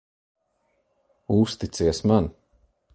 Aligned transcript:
Uzticies 1.37 2.03
man. 2.03 2.33